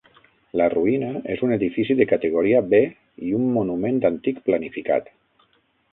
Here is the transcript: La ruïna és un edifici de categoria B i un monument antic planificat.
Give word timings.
La 0.61 0.65
ruïna 0.73 1.09
és 1.33 1.43
un 1.47 1.53
edifici 1.57 1.97
de 2.01 2.07
categoria 2.13 2.63
B 2.71 2.81
i 3.29 3.37
un 3.41 3.47
monument 3.59 4.01
antic 4.13 4.45
planificat. 4.49 5.17